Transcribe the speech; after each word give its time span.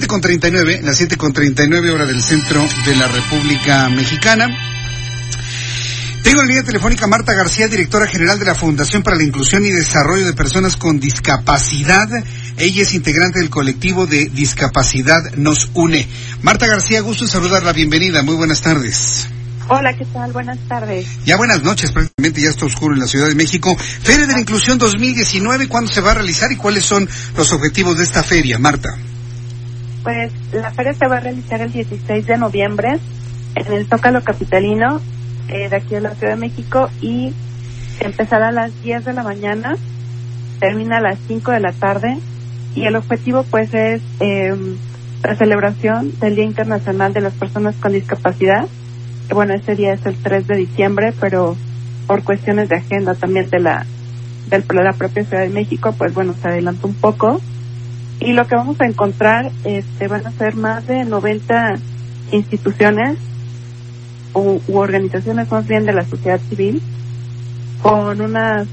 7.39, 0.00 0.82
las 0.82 1.00
7.39 1.00 1.92
hora 1.92 2.06
del 2.06 2.22
centro 2.22 2.64
de 2.84 2.94
la 2.94 3.08
República 3.08 3.88
Mexicana. 3.88 4.46
Tengo 6.22 6.40
en 6.40 6.46
la 6.46 6.48
línea 6.48 6.62
telefónica 6.62 7.06
Marta 7.06 7.32
García, 7.34 7.66
directora 7.68 8.06
general 8.06 8.38
de 8.38 8.44
la 8.44 8.54
Fundación 8.54 9.02
para 9.02 9.16
la 9.16 9.24
Inclusión 9.24 9.64
y 9.64 9.70
Desarrollo 9.70 10.26
de 10.26 10.34
Personas 10.34 10.76
con 10.76 11.00
Discapacidad. 11.00 12.08
Ella 12.56 12.82
es 12.82 12.94
integrante 12.94 13.40
del 13.40 13.50
colectivo 13.50 14.06
de 14.06 14.26
Discapacidad 14.26 15.34
Nos 15.36 15.70
Une. 15.74 16.06
Marta 16.42 16.66
García, 16.66 17.00
gusto 17.00 17.24
en 17.24 17.30
saludarla. 17.30 17.72
Bienvenida. 17.72 18.22
Muy 18.22 18.36
buenas 18.36 18.60
tardes. 18.60 19.26
Hola, 19.68 19.96
¿qué 19.96 20.04
tal? 20.06 20.32
Buenas 20.32 20.58
tardes. 20.68 21.06
Ya 21.24 21.36
buenas 21.36 21.62
noches, 21.62 21.92
prácticamente 21.92 22.40
ya 22.40 22.50
está 22.50 22.66
oscuro 22.66 22.94
en 22.94 23.00
la 23.00 23.06
Ciudad 23.06 23.26
de 23.26 23.34
México. 23.34 23.76
Feria 23.76 24.26
de 24.26 24.32
la 24.32 24.40
Inclusión 24.40 24.78
2019, 24.78 25.68
¿cuándo 25.68 25.92
se 25.92 26.00
va 26.00 26.12
a 26.12 26.14
realizar 26.14 26.50
y 26.52 26.56
cuáles 26.56 26.84
son 26.84 27.08
los 27.36 27.52
objetivos 27.52 27.98
de 27.98 28.04
esta 28.04 28.22
feria, 28.22 28.58
Marta? 28.58 28.96
Pues 30.08 30.32
la 30.54 30.70
feria 30.70 30.94
se 30.94 31.06
va 31.06 31.18
a 31.18 31.20
realizar 31.20 31.60
el 31.60 31.70
16 31.70 32.26
de 32.26 32.38
noviembre 32.38 32.98
en 33.54 33.72
el 33.74 33.86
Zócalo 33.88 34.24
Capitalino 34.24 35.02
eh, 35.50 35.68
de 35.68 35.76
aquí 35.76 35.96
de 35.96 36.00
la 36.00 36.14
Ciudad 36.14 36.32
de 36.32 36.40
México 36.40 36.88
y 37.02 37.34
empezará 38.00 38.48
a 38.48 38.52
las 38.52 38.82
10 38.82 39.04
de 39.04 39.12
la 39.12 39.22
mañana, 39.22 39.76
termina 40.60 40.96
a 40.96 41.00
las 41.02 41.18
5 41.28 41.50
de 41.50 41.60
la 41.60 41.72
tarde 41.72 42.16
y 42.74 42.86
el 42.86 42.96
objetivo 42.96 43.42
pues 43.50 43.74
es 43.74 44.00
eh, 44.20 44.56
la 45.22 45.36
celebración 45.36 46.18
del 46.20 46.36
Día 46.36 46.44
Internacional 46.44 47.12
de 47.12 47.20
las 47.20 47.34
Personas 47.34 47.76
con 47.76 47.92
Discapacidad. 47.92 48.66
Bueno, 49.28 49.52
ese 49.52 49.76
día 49.76 49.92
es 49.92 50.06
el 50.06 50.16
3 50.16 50.46
de 50.46 50.56
diciembre, 50.56 51.12
pero 51.20 51.54
por 52.06 52.24
cuestiones 52.24 52.70
de 52.70 52.76
agenda 52.76 53.14
también 53.14 53.50
de 53.50 53.60
la, 53.60 53.84
de 54.48 54.64
la 54.72 54.92
propia 54.94 55.24
Ciudad 55.24 55.42
de 55.42 55.50
México, 55.50 55.94
pues 55.98 56.14
bueno, 56.14 56.34
se 56.40 56.48
adelantó 56.48 56.86
un 56.86 56.94
poco. 56.94 57.42
Y 58.20 58.32
lo 58.32 58.46
que 58.46 58.56
vamos 58.56 58.80
a 58.80 58.86
encontrar 58.86 59.50
este, 59.64 60.08
van 60.08 60.26
a 60.26 60.32
ser 60.32 60.56
más 60.56 60.86
de 60.86 61.04
90 61.04 61.78
instituciones 62.32 63.16
u, 64.34 64.60
organizaciones 64.72 65.50
más 65.50 65.66
bien 65.66 65.86
de 65.86 65.92
la 65.92 66.04
sociedad 66.04 66.40
civil, 66.48 66.82
con 67.82 68.20
unas 68.20 68.66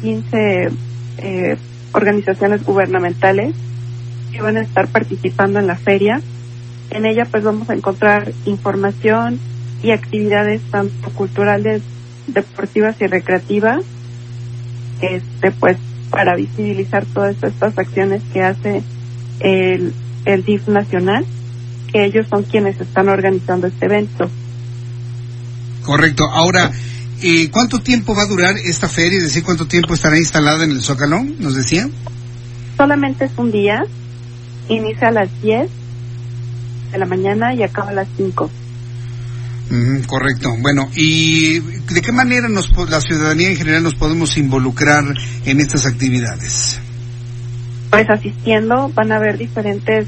15 0.00 0.70
eh, 1.18 1.56
organizaciones 1.92 2.64
gubernamentales 2.64 3.54
que 4.32 4.40
van 4.40 4.56
a 4.56 4.62
estar 4.62 4.88
participando 4.88 5.58
en 5.58 5.66
la 5.66 5.76
feria. 5.76 6.20
En 6.90 7.04
ella 7.04 7.26
pues 7.30 7.44
vamos 7.44 7.68
a 7.68 7.74
encontrar 7.74 8.32
información 8.46 9.38
y 9.82 9.90
actividades 9.90 10.62
tanto 10.70 11.10
culturales, 11.10 11.82
deportivas 12.26 13.00
y 13.00 13.06
recreativas, 13.06 13.82
este 15.00 15.50
pues 15.52 15.76
para 16.10 16.36
visibilizar 16.36 17.06
todas 17.06 17.42
estas 17.42 17.78
acciones 17.78 18.22
que 18.32 18.42
hace 18.42 18.82
el, 19.40 19.94
el 20.24 20.44
DIF 20.44 20.68
nacional, 20.68 21.24
que 21.92 22.04
ellos 22.04 22.26
son 22.28 22.42
quienes 22.42 22.80
están 22.80 23.08
organizando 23.08 23.66
este 23.66 23.86
evento. 23.86 24.30
Correcto. 25.84 26.24
Ahora, 26.30 26.70
eh, 27.22 27.50
¿cuánto 27.50 27.80
tiempo 27.80 28.14
va 28.14 28.22
a 28.22 28.26
durar 28.26 28.56
esta 28.56 28.88
feria? 28.88 29.18
Es 29.18 29.24
decir, 29.24 29.42
¿cuánto 29.42 29.66
tiempo 29.66 29.94
estará 29.94 30.18
instalada 30.18 30.64
en 30.64 30.72
el 30.72 30.82
Zócalo? 30.82 31.22
¿Nos 31.38 31.54
decía? 31.54 31.88
Solamente 32.76 33.26
es 33.26 33.32
un 33.36 33.50
día. 33.50 33.84
Inicia 34.68 35.08
a 35.08 35.12
las 35.12 35.42
10 35.42 35.68
de 36.92 36.98
la 36.98 37.06
mañana 37.06 37.54
y 37.54 37.62
acaba 37.62 37.90
a 37.90 37.94
las 37.94 38.08
5. 38.16 38.50
Mm, 39.70 40.00
correcto. 40.02 40.50
Bueno, 40.58 40.90
¿y 40.96 41.60
de 41.60 42.02
qué 42.02 42.10
manera 42.10 42.48
nos, 42.48 42.70
la 42.90 43.00
ciudadanía 43.00 43.50
en 43.50 43.56
general 43.56 43.84
nos 43.84 43.94
podemos 43.94 44.36
involucrar 44.36 45.04
en 45.44 45.60
estas 45.60 45.86
actividades? 45.86 46.80
Pues 47.90 48.10
asistiendo 48.10 48.90
van 48.94 49.12
a 49.12 49.16
haber 49.16 49.38
diferentes 49.38 50.06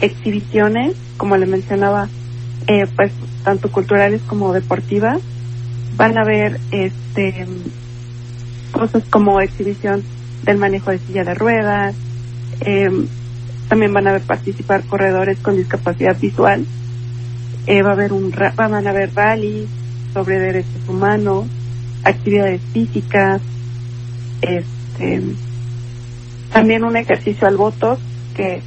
exhibiciones, 0.00 0.94
como 1.16 1.36
le 1.38 1.46
mencionaba, 1.46 2.08
eh, 2.66 2.86
pues 2.94 3.12
tanto 3.44 3.72
culturales 3.72 4.20
como 4.26 4.52
deportivas. 4.52 5.20
Van 5.96 6.18
a 6.18 6.20
haber 6.20 6.60
este 6.70 7.46
cosas 8.72 9.02
como 9.08 9.40
exhibición 9.40 10.02
del 10.44 10.58
manejo 10.58 10.90
de 10.90 10.98
silla 10.98 11.24
de 11.24 11.34
ruedas. 11.34 11.94
Eh, 12.60 12.90
también 13.68 13.92
van 13.92 14.06
a 14.06 14.12
ver 14.12 14.22
participar 14.22 14.82
corredores 14.84 15.38
con 15.38 15.56
discapacidad 15.56 16.16
visual. 16.18 16.66
Eh, 17.70 17.82
va 17.82 17.90
a 17.90 17.92
haber 17.92 18.14
un 18.14 18.32
van 18.56 18.74
a 18.74 18.78
haber 18.78 19.14
rally 19.14 19.68
sobre 20.14 20.38
derechos 20.38 20.88
humanos, 20.88 21.44
actividades 22.02 22.62
físicas, 22.72 23.42
este 24.40 25.22
también 26.50 26.82
un 26.82 26.96
ejercicio 26.96 27.46
al 27.46 27.58
voto 27.58 27.98
que 28.34 28.62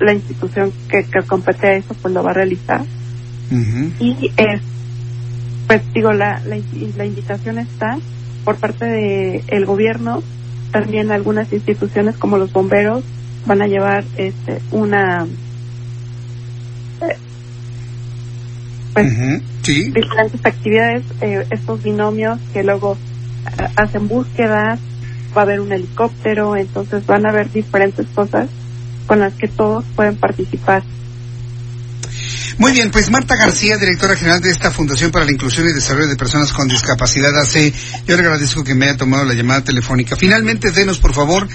la 0.00 0.12
institución 0.12 0.72
que, 0.88 1.04
que 1.04 1.22
compete 1.22 1.66
a 1.68 1.72
eso 1.74 1.94
pues 2.02 2.12
lo 2.12 2.24
va 2.24 2.30
a 2.30 2.34
realizar 2.34 2.80
uh 2.80 3.54
-huh. 3.54 3.92
y 4.00 4.32
es 4.36 4.60
pues 5.68 5.82
digo 5.92 6.12
la, 6.12 6.40
la, 6.46 6.58
la 6.96 7.04
invitación 7.04 7.58
está 7.58 7.96
por 8.44 8.56
parte 8.56 8.86
de 8.86 9.44
el 9.46 9.66
gobierno 9.66 10.20
también 10.72 11.12
algunas 11.12 11.52
instituciones 11.52 12.16
como 12.16 12.38
los 12.38 12.52
bomberos 12.52 13.04
van 13.46 13.62
a 13.62 13.68
llevar 13.68 14.04
este 14.16 14.60
una 14.72 15.26
eh, 17.02 17.16
pues, 18.96 19.12
uh 19.12 19.20
-huh. 19.20 19.42
sí. 19.62 19.90
diferentes 19.90 20.40
actividades 20.42 21.02
eh, 21.20 21.46
estos 21.50 21.82
binomios 21.82 22.38
que 22.54 22.64
luego 22.64 22.96
eh, 23.58 23.68
hacen 23.76 24.08
búsquedas 24.08 24.80
va 25.36 25.42
a 25.42 25.44
haber 25.44 25.60
un 25.60 25.70
helicóptero 25.70 26.56
entonces 26.56 27.04
van 27.04 27.26
a 27.26 27.28
haber 27.28 27.52
diferentes 27.52 28.06
cosas 28.14 28.48
con 29.06 29.20
las 29.20 29.34
que 29.34 29.48
todos 29.48 29.84
pueden 29.94 30.16
participar. 30.16 30.82
Muy 32.58 32.72
bien, 32.72 32.90
pues 32.90 33.10
Marta 33.10 33.36
García, 33.36 33.76
directora 33.76 34.16
general 34.16 34.40
de 34.40 34.50
esta 34.50 34.70
Fundación 34.70 35.10
para 35.10 35.26
la 35.26 35.32
Inclusión 35.32 35.68
y 35.68 35.74
Desarrollo 35.74 36.08
de 36.08 36.16
Personas 36.16 36.54
con 36.54 36.66
Discapacidad 36.66 37.38
AC, 37.38 37.72
yo 38.06 38.16
le 38.16 38.22
agradezco 38.22 38.64
que 38.64 38.74
me 38.74 38.86
haya 38.86 38.96
tomado 38.96 39.26
la 39.26 39.34
llamada 39.34 39.62
telefónica. 39.62 40.16
Finalmente, 40.16 40.70
denos 40.70 40.98
por 40.98 41.12
favor 41.12 41.46